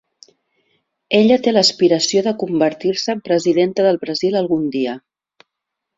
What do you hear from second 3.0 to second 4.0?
en presidenta